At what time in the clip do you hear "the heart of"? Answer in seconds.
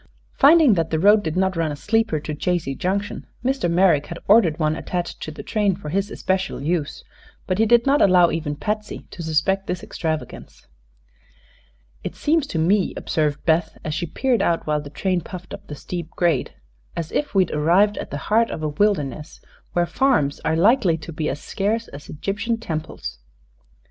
18.09-18.63